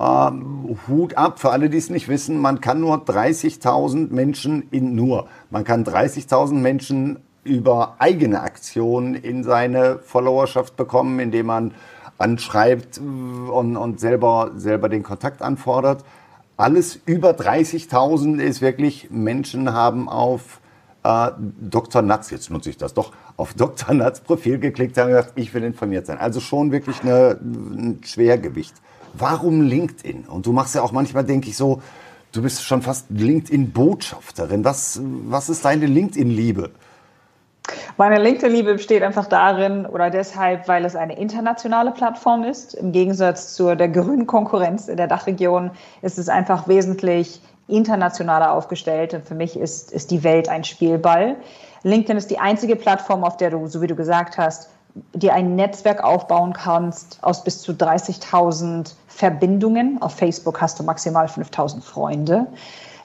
[0.00, 2.40] Ähm, Hut ab für alle, die es nicht wissen.
[2.40, 5.26] Man kann nur 30.000 Menschen in nur.
[5.50, 11.74] Man kann 30.000 Menschen über eigene Aktionen in seine Followerschaft bekommen, indem man
[12.18, 16.04] anschreibt und, und selber, selber den Kontakt anfordert.
[16.56, 20.60] Alles über 30.000 ist wirklich, Menschen haben auf
[21.04, 21.30] äh,
[21.60, 22.02] Dr.
[22.02, 23.94] Natz, jetzt nutze ich das doch, auf Dr.
[23.94, 26.18] Natz Profil geklickt haben gesagt, ich will informiert sein.
[26.18, 28.74] Also schon wirklich eine, ein Schwergewicht.
[29.14, 30.24] Warum LinkedIn?
[30.24, 31.80] Und du machst ja auch manchmal, denke ich so,
[32.32, 34.64] du bist schon fast LinkedIn-Botschafterin.
[34.64, 36.70] Was, was ist deine LinkedIn-Liebe?
[37.96, 42.74] Meine LinkedIn-Liebe besteht einfach darin oder deshalb, weil es eine internationale Plattform ist.
[42.74, 49.14] Im Gegensatz zu der grünen Konkurrenz in der Dachregion ist es einfach wesentlich internationaler aufgestellt.
[49.14, 51.36] Und für mich ist, ist die Welt ein Spielball.
[51.84, 54.70] LinkedIn ist die einzige Plattform, auf der du, so wie du gesagt hast,
[55.14, 60.02] dir ein Netzwerk aufbauen kannst aus bis zu 30.000 Verbindungen.
[60.02, 62.46] Auf Facebook hast du maximal 5.000 Freunde.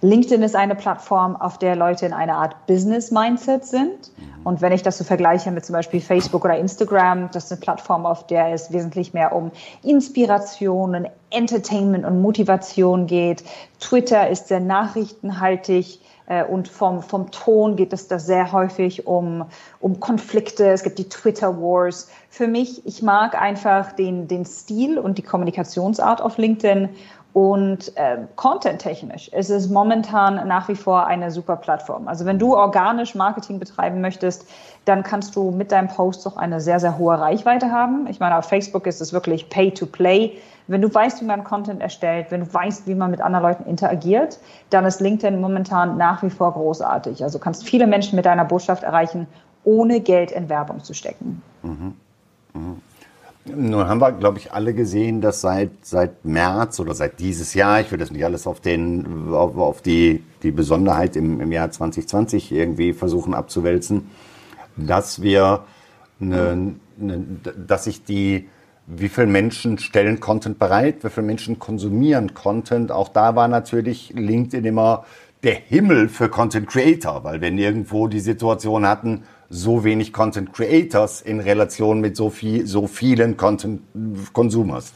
[0.04, 4.12] LinkedIn ist eine Plattform, auf der Leute in einer Art Business-Mindset sind.
[4.44, 7.62] Und wenn ich das so vergleiche mit zum Beispiel Facebook oder Instagram, das ist eine
[7.62, 13.46] Plattform, auf der es wesentlich mehr um Inspiration Entertainment und Motivation geht.
[13.80, 16.02] Twitter ist sehr nachrichtenhaltig.
[16.26, 19.46] Äh, und vom, vom Ton geht es da sehr häufig um,
[19.80, 20.70] um Konflikte.
[20.70, 22.10] Es gibt die Twitter Wars.
[22.30, 26.89] Für mich, ich mag einfach den, den Stil und die Kommunikationsart auf LinkedIn
[27.34, 32.08] und äh, content-technisch ist es momentan nach wie vor eine super Plattform.
[32.08, 34.48] Also wenn du organisch Marketing betreiben möchtest,
[34.86, 38.06] dann kannst du mit deinem Post auch eine sehr, sehr hohe Reichweite haben.
[38.08, 40.38] Ich meine, auf Facebook ist es wirklich Pay-to-Play.
[40.67, 43.67] Wenn du weißt, wie man Content erstellt, wenn du weißt, wie man mit anderen Leuten
[43.67, 47.24] interagiert, dann ist LinkedIn momentan nach wie vor großartig.
[47.24, 49.26] Also kannst viele Menschen mit deiner Botschaft erreichen,
[49.63, 51.41] ohne Geld in Werbung zu stecken.
[51.63, 51.96] Mhm.
[52.54, 52.82] Mhm.
[53.46, 57.82] Nun haben wir, glaube ich, alle gesehen, dass seit, seit März oder seit dieses Jahr,
[57.82, 61.70] ich will das nicht alles auf, den, auf, auf die, die Besonderheit im, im Jahr
[61.70, 64.10] 2020 irgendwie versuchen abzuwälzen,
[64.78, 65.66] dass wir,
[66.22, 67.26] eine, eine,
[67.68, 68.48] dass sich die,
[68.88, 72.94] wie viele Menschen stellen Content bereit, wie viele Menschen konsumieren Content.
[72.94, 75.04] Auch da war natürlich LinkedIn immer
[75.44, 81.22] der Himmel für Content Creator, weil wir nirgendwo die Situation hatten, so wenig Content Creators
[81.22, 83.82] in Relation mit so, viel, so vielen Content
[84.34, 84.94] Consumers.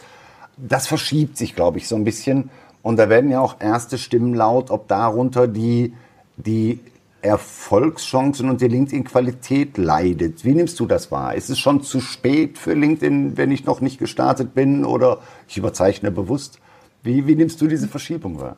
[0.58, 2.50] Das verschiebt sich, glaube ich, so ein bisschen.
[2.82, 5.94] Und da werden ja auch erste Stimmen laut, ob darunter die,
[6.38, 6.80] die
[7.22, 10.46] Erfolgschancen und die LinkedIn-Qualität leidet.
[10.46, 11.36] Wie nimmst du das wahr?
[11.36, 15.58] Ist es schon zu spät für LinkedIn, wenn ich noch nicht gestartet bin oder ich
[15.58, 16.60] überzeichne bewusst?
[17.04, 18.58] Wie, wie nimmst du diese Verschiebung wahr?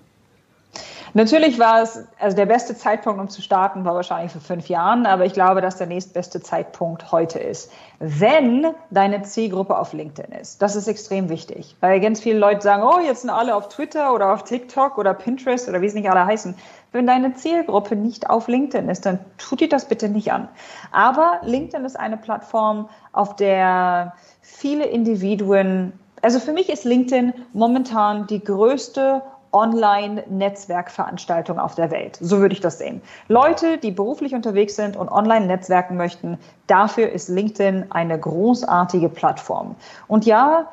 [1.13, 5.05] Natürlich war es, also der beste Zeitpunkt, um zu starten, war wahrscheinlich vor fünf Jahren,
[5.05, 7.71] aber ich glaube, dass der nächstbeste Zeitpunkt heute ist.
[7.99, 10.61] Wenn deine Zielgruppe auf LinkedIn ist.
[10.61, 14.13] Das ist extrem wichtig, weil ganz viele Leute sagen, oh, jetzt sind alle auf Twitter
[14.13, 16.55] oder auf TikTok oder Pinterest oder wie es nicht alle heißen.
[16.91, 20.47] Wenn deine Zielgruppe nicht auf LinkedIn ist, dann tut dir das bitte nicht an.
[20.91, 28.27] Aber LinkedIn ist eine Plattform, auf der viele Individuen also für mich ist LinkedIn momentan
[28.27, 32.17] die größte Online-Netzwerkveranstaltung auf der Welt.
[32.21, 33.01] So würde ich das sehen.
[33.27, 39.75] Leute, die beruflich unterwegs sind und online netzwerken möchten, dafür ist LinkedIn eine großartige Plattform.
[40.07, 40.67] Und ja,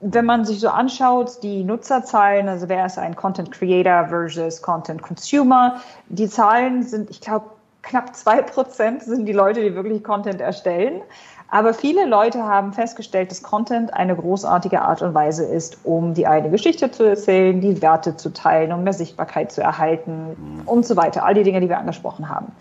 [0.00, 5.02] wenn man sich so anschaut, die Nutzerzahlen, also wer ist ein Content Creator versus Content
[5.02, 7.46] Consumer, die Zahlen sind, ich glaube,
[7.82, 11.02] knapp zwei Prozent sind die Leute, die wirklich Content erstellen.
[11.50, 16.26] Aber viele Leute haben festgestellt, dass Content eine großartige Art und Weise ist, um die
[16.26, 20.96] eigene Geschichte zu erzählen, die Werte zu teilen, um mehr Sichtbarkeit zu erhalten und so
[20.96, 21.24] weiter.
[21.24, 22.52] All die Dinge, die wir angesprochen haben.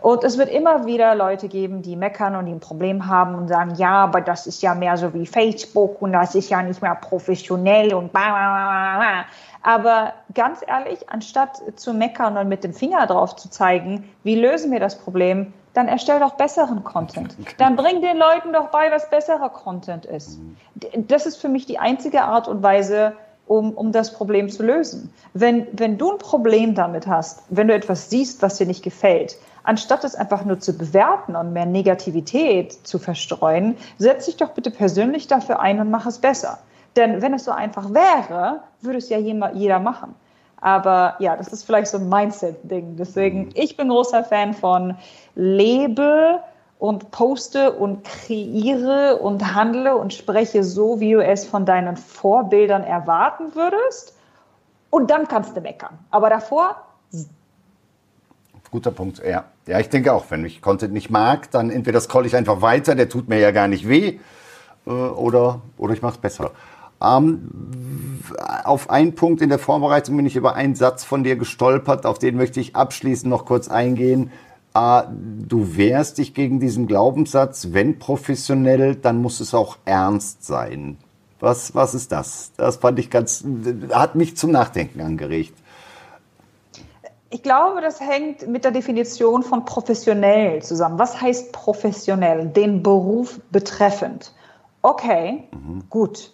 [0.00, 3.48] Und es wird immer wieder Leute geben, die meckern und die ein Problem haben und
[3.48, 6.80] sagen, ja, aber das ist ja mehr so wie Facebook und das ist ja nicht
[6.80, 9.24] mehr professionell und bla bla bla.
[9.62, 14.70] Aber ganz ehrlich, anstatt zu meckern und mit dem Finger drauf zu zeigen, wie lösen
[14.70, 17.36] wir das Problem, dann erstell doch besseren Content.
[17.58, 20.40] Dann bring den Leuten doch bei, was besserer Content ist.
[20.96, 23.12] Das ist für mich die einzige Art und Weise,
[23.46, 25.14] um, um das Problem zu lösen.
[25.34, 29.38] Wenn, wenn du ein Problem damit hast, wenn du etwas siehst, was dir nicht gefällt,
[29.62, 34.72] anstatt es einfach nur zu bewerten und mehr Negativität zu verstreuen, setz dich doch bitte
[34.72, 36.58] persönlich dafür ein und mach es besser.
[36.96, 40.16] Denn wenn es so einfach wäre, würde es ja jeder machen.
[40.60, 42.96] Aber ja, das ist vielleicht so ein Mindset-Ding.
[42.96, 44.96] Deswegen, ich bin großer Fan von
[45.34, 46.40] lebe
[46.78, 52.82] und poste und kreiere und handle und spreche so, wie du es von deinen Vorbildern
[52.82, 54.16] erwarten würdest.
[54.90, 55.98] Und dann kannst du meckern.
[56.10, 56.76] Aber davor.
[58.70, 59.44] Guter Punkt, ja.
[59.66, 62.94] Ja, ich denke auch, wenn ich Content nicht mag, dann entweder scroll ich einfach weiter,
[62.94, 64.18] der tut mir ja gar nicht weh,
[64.86, 66.50] äh, oder, oder ich mache es besser.
[67.02, 68.20] Ähm,
[68.64, 72.18] auf einen Punkt in der Vorbereitung bin ich über einen Satz von dir gestolpert, auf
[72.18, 74.32] den möchte ich abschließend noch kurz eingehen.
[74.74, 75.02] Äh,
[75.46, 80.98] du wehrst dich gegen diesen Glaubenssatz, wenn professionell, dann muss es auch ernst sein.
[81.40, 82.52] Was, was ist das?
[82.56, 83.44] Das fand ich ganz,
[83.92, 85.54] hat mich zum Nachdenken angeregt.
[87.30, 90.98] Ich glaube, das hängt mit der Definition von professionell zusammen.
[90.98, 92.46] Was heißt professionell?
[92.46, 94.32] Den Beruf betreffend.
[94.80, 95.84] Okay, mhm.
[95.90, 96.32] gut.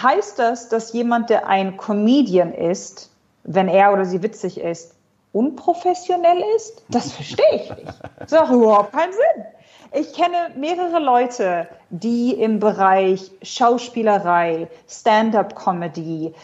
[0.00, 3.10] Heißt das, dass jemand, der ein Comedian ist,
[3.44, 4.94] wenn er oder sie witzig ist,
[5.32, 6.82] unprofessionell ist?
[6.88, 7.94] Das verstehe ich nicht.
[8.18, 9.44] Das macht überhaupt keinen Sinn.
[9.92, 16.34] Ich kenne mehrere Leute, die im Bereich Schauspielerei, Stand-up-Comedy,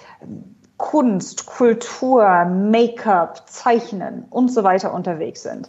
[0.78, 5.68] Kunst, Kultur, Make-up, Zeichnen und so weiter unterwegs sind.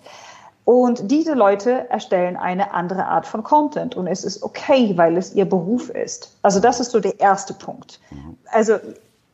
[0.66, 5.34] Und diese Leute erstellen eine andere Art von Content und es ist okay, weil es
[5.34, 6.38] ihr Beruf ist.
[6.42, 8.00] Also das ist so der erste Punkt.
[8.46, 8.78] Also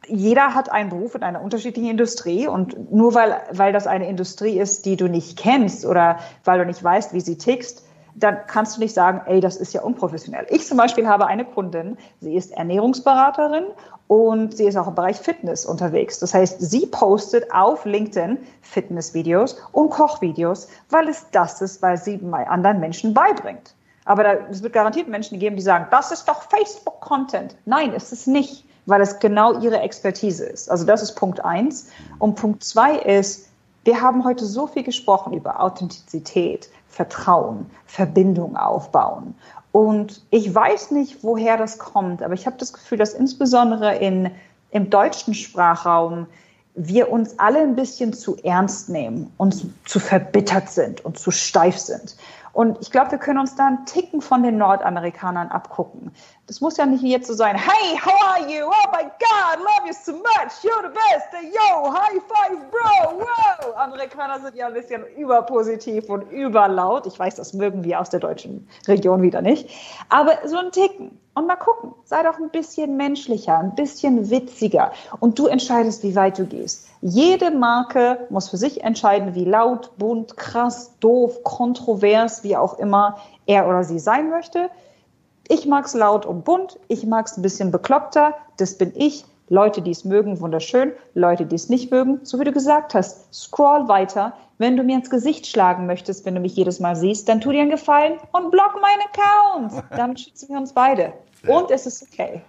[0.08, 4.60] jeder hat einen Beruf in einer unterschiedlichen Industrie und nur weil, weil das eine Industrie
[4.60, 7.84] ist, die du nicht kennst oder weil du nicht weißt, wie sie tickst,
[8.15, 10.45] dann kannst du nicht sagen, ey, das ist ja unprofessionell.
[10.50, 13.65] Ich zum Beispiel habe eine Kundin, sie ist Ernährungsberaterin
[14.08, 16.19] und sie ist auch im Bereich Fitness unterwegs.
[16.19, 22.19] Das heißt, sie postet auf LinkedIn Fitnessvideos und Kochvideos, weil es das ist, weil sie
[22.32, 23.76] anderen Menschen beibringt.
[24.06, 27.56] Aber da, es wird garantiert Menschen geben, die sagen, das ist doch Facebook-Content.
[27.65, 30.72] Nein, ist es nicht, weil es genau ihre Expertise ist.
[30.72, 31.91] Also das ist Punkt eins.
[32.17, 33.50] Und Punkt zwei ist,
[33.84, 39.36] wir haben heute so viel gesprochen über Authentizität, Vertrauen, Verbindung aufbauen.
[39.71, 44.32] Und ich weiß nicht, woher das kommt, aber ich habe das Gefühl, dass insbesondere in,
[44.71, 46.28] im deutschen Sprachraum
[46.75, 51.78] wir uns alle ein bisschen zu ernst nehmen und zu verbittert sind und zu steif
[51.78, 52.15] sind.
[52.60, 56.12] Und ich glaube, wir können uns da einen Ticken von den Nordamerikanern abgucken.
[56.45, 58.65] Das muss ja nicht jetzt so sein, hey, how are you?
[58.65, 63.78] Oh my God, love you so much, you're the best, yo, high five, bro, wow.
[63.78, 67.06] Amerikaner sind ja ein bisschen überpositiv und überlaut.
[67.08, 69.69] Ich weiß, das mögen wir aus der deutschen Region wieder nicht.
[70.10, 71.17] Aber so ein Ticken.
[71.36, 74.92] Und mal gucken, sei doch ein bisschen menschlicher, ein bisschen witziger.
[75.20, 76.88] Und du entscheidest, wie weit du gehst.
[77.02, 83.18] Jede Marke muss für sich entscheiden, wie laut, bunt, krass, doof, kontrovers, wie auch immer
[83.46, 84.70] er oder sie sein möchte.
[85.48, 89.26] Ich mag es laut und bunt, ich mag es ein bisschen bekloppter, das bin ich.
[89.50, 90.94] Leute, die es mögen, wunderschön.
[91.14, 94.34] Leute, die es nicht mögen, so wie du gesagt hast, scroll weiter.
[94.58, 97.52] Wenn du mir ins Gesicht schlagen möchtest, wenn du mich jedes Mal siehst, dann tu
[97.52, 99.02] dir einen Gefallen und block meinen
[99.72, 99.84] Account.
[99.98, 101.14] Damit schützen wir uns beide.
[101.48, 102.42] Und es ist okay.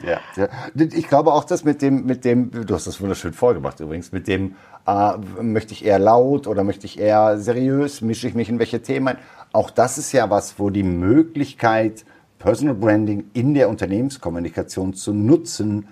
[0.00, 3.80] Ja, ja, ich glaube auch, dass mit dem, mit dem, du hast das wunderschön vorgemacht
[3.80, 4.54] übrigens, mit dem,
[4.86, 8.80] äh, möchte ich eher laut oder möchte ich eher seriös, mische ich mich in welche
[8.80, 9.18] Themen ein.
[9.52, 12.04] Auch das ist ja was, wo die Möglichkeit,
[12.38, 15.88] Personal Branding in der Unternehmenskommunikation zu nutzen,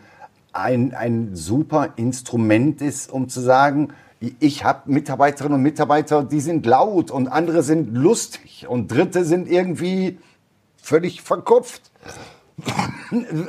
[0.57, 3.93] ein, ein super Instrument ist, um zu sagen,
[4.41, 9.49] ich habe Mitarbeiterinnen und Mitarbeiter, die sind laut und andere sind lustig und Dritte sind
[9.49, 10.19] irgendwie
[10.83, 11.91] völlig verkopft.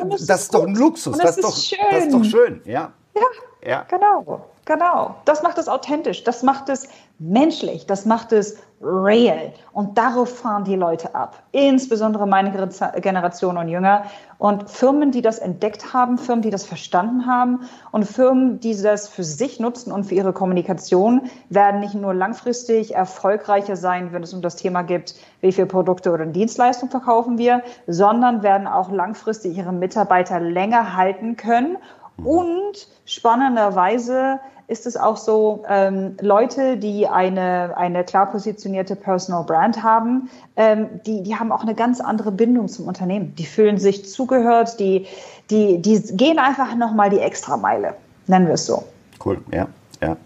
[0.10, 1.17] Das, das ist, doch ein Luxus.
[1.17, 1.88] Das, das, ist doch, schön.
[1.91, 2.62] das ist doch schön.
[2.65, 2.91] Ja.
[3.15, 3.22] ja,
[3.65, 3.84] ja.
[3.89, 4.46] genau.
[4.68, 5.16] Genau.
[5.24, 6.26] Das macht es authentisch.
[6.26, 7.86] Das macht es menschlich.
[7.86, 9.54] Das macht es real.
[9.72, 11.42] Und darauf fahren die Leute ab.
[11.54, 14.04] Insbesondere meine Generation und Jünger.
[14.40, 17.62] Und Firmen, die das entdeckt haben, Firmen, die das verstanden haben
[17.94, 22.94] und Firmen, die das für sich nutzen und für ihre Kommunikation, werden nicht nur langfristig
[22.94, 27.64] erfolgreicher sein, wenn es um das Thema geht, wie viele Produkte oder Dienstleistungen verkaufen wir,
[27.88, 31.78] sondern werden auch langfristig ihre Mitarbeiter länger halten können.
[32.24, 39.82] Und spannenderweise ist es auch so, ähm, Leute, die eine, eine klar positionierte Personal Brand
[39.82, 43.34] haben, ähm, die, die haben auch eine ganz andere Bindung zum Unternehmen.
[43.36, 45.06] Die fühlen sich zugehört, die,
[45.50, 47.96] die, die gehen einfach nochmal die Extrameile,
[48.28, 48.84] nennen wir es so.
[49.24, 49.68] Cool, ja,
[50.02, 50.18] ja.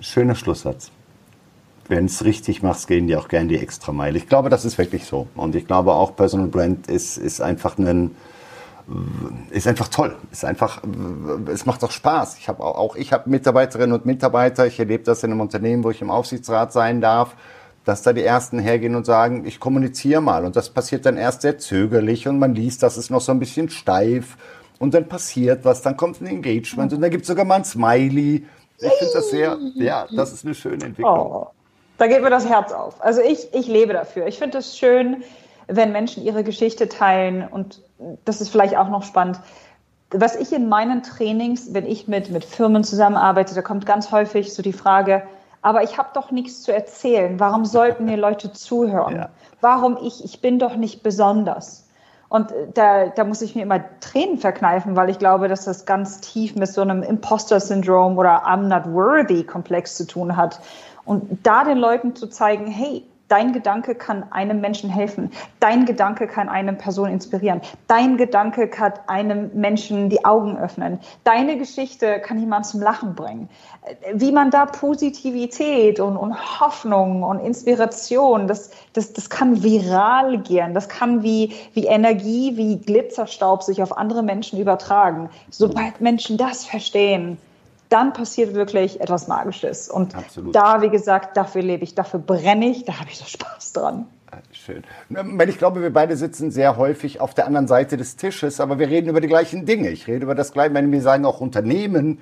[0.00, 0.90] Schöner Schlusssatz.
[1.88, 4.16] Wenn es richtig machst, gehen die auch gern die Extrameile.
[4.16, 5.26] Ich glaube, das ist wirklich so.
[5.34, 8.14] Und ich glaube auch, Personal Brand ist, ist einfach ein,
[9.50, 10.14] ist einfach toll.
[10.30, 10.82] Ist einfach,
[11.50, 12.36] es macht auch Spaß.
[12.38, 14.66] Ich habe auch ich habe Mitarbeiterinnen und Mitarbeiter.
[14.66, 17.34] Ich erlebe das in einem Unternehmen, wo ich im Aufsichtsrat sein darf,
[17.84, 20.44] dass da die ersten hergehen und sagen, ich kommuniziere mal.
[20.44, 23.38] Und das passiert dann erst sehr zögerlich und man liest, das ist noch so ein
[23.38, 24.36] bisschen steif.
[24.78, 27.64] Und dann passiert was, dann kommt ein Engagement und dann gibt es sogar mal ein
[27.64, 28.44] Smiley.
[28.78, 31.18] Ich finde das sehr, ja, das ist eine schöne Entwicklung.
[31.18, 31.46] Oh,
[31.96, 33.02] da geht mir das Herz auf.
[33.02, 34.26] Also ich, ich lebe dafür.
[34.26, 35.22] Ich finde es schön,
[35.66, 37.82] wenn Menschen ihre Geschichte teilen und
[38.24, 39.40] das ist vielleicht auch noch spannend.
[40.10, 44.54] Was ich in meinen Trainings, wenn ich mit, mit Firmen zusammenarbeite, da kommt ganz häufig
[44.54, 45.22] so die Frage,
[45.62, 47.40] aber ich habe doch nichts zu erzählen.
[47.40, 49.16] Warum sollten mir Leute zuhören?
[49.16, 49.30] Ja.
[49.60, 50.22] Warum ich?
[50.22, 51.88] Ich bin doch nicht besonders.
[52.28, 56.20] Und da, da muss ich mir immer Tränen verkneifen, weil ich glaube, dass das ganz
[56.20, 60.60] tief mit so einem Imposter-Syndrom oder I'm not worthy-Komplex zu tun hat.
[61.04, 65.30] Und da den Leuten zu zeigen, hey, Dein Gedanke kann einem Menschen helfen.
[65.58, 67.62] Dein Gedanke kann eine Person inspirieren.
[67.88, 70.98] Dein Gedanke kann einem Menschen die Augen öffnen.
[71.24, 73.48] Deine Geschichte kann jemand zum Lachen bringen.
[74.12, 80.74] Wie man da Positivität und, und Hoffnung und Inspiration, das, das, das kann viral gehen.
[80.74, 85.30] Das kann wie, wie Energie, wie Glitzerstaub sich auf andere Menschen übertragen.
[85.48, 87.38] Sobald Menschen das verstehen,
[87.94, 89.88] dann passiert wirklich etwas Magisches.
[89.88, 90.54] Und Absolut.
[90.54, 94.06] da, wie gesagt, dafür lebe ich, dafür brenne ich, da habe ich so Spaß dran.
[94.50, 94.82] Schön.
[95.46, 98.88] Ich glaube, wir beide sitzen sehr häufig auf der anderen Seite des Tisches, aber wir
[98.88, 99.90] reden über die gleichen Dinge.
[99.90, 102.18] Ich rede über das Gleiche, wenn wir sagen auch Unternehmen,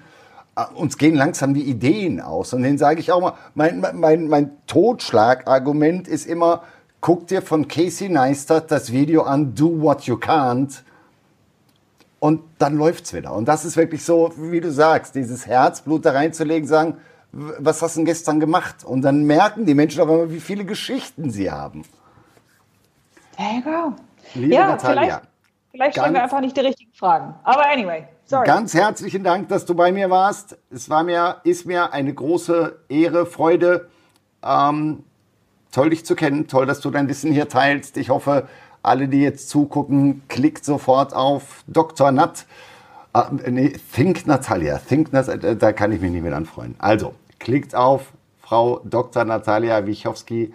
[0.57, 2.53] äh, uns gehen langsam die Ideen aus.
[2.53, 6.64] Und den sage ich auch mal, mein, mein, mein Totschlagargument ist immer,
[7.01, 10.83] guck dir von Casey Neistat das Video an, Do What You Can't
[12.23, 13.33] und dann läuft's wieder.
[13.33, 16.99] Und das ist wirklich so, wie du sagst, dieses Herzblut da reinzulegen, sagen,
[17.33, 18.85] was hast du denn gestern gemacht?
[18.85, 21.85] Und dann merken die Menschen immer, wie viele Geschichten sie haben.
[23.37, 23.97] There you go.
[24.35, 25.03] Liebe ja, Natalia.
[25.03, 25.23] Vielleicht,
[25.73, 27.35] vielleicht stellen wir einfach nicht die richtigen Fragen.
[27.43, 28.47] Aber anyway, sorry.
[28.47, 30.57] Ganz herzlichen Dank, dass du bei mir warst.
[30.70, 33.89] Es war mir, ist mir eine große Ehre, Freude.
[34.45, 35.03] Ähm,
[35.73, 36.47] toll, dich zu kennen.
[36.47, 37.97] Toll, dass du dein Wissen hier teilst.
[37.97, 38.47] Ich hoffe,
[38.83, 42.11] alle, die jetzt zugucken, klickt sofort auf Dr.
[42.12, 42.47] Nat.
[43.14, 44.78] Äh, nee, Think Natalia.
[44.78, 46.74] Think Nat, äh, da kann ich mich nicht mehr anfreuen.
[46.78, 49.24] Also, klickt auf Frau Dr.
[49.24, 50.53] Natalia Wichowski.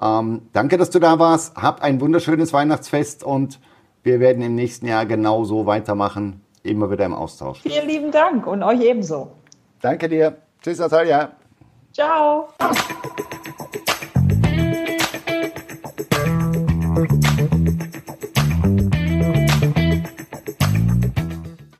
[0.00, 1.56] Ähm, danke, dass du da warst.
[1.56, 3.60] Hab ein wunderschönes Weihnachtsfest und
[4.02, 6.42] wir werden im nächsten Jahr genauso weitermachen.
[6.62, 7.60] Immer wieder im Austausch.
[7.62, 9.32] Vielen lieben Dank und euch ebenso.
[9.80, 10.36] Danke dir.
[10.62, 11.32] Tschüss, Natalia.
[11.92, 12.48] Ciao.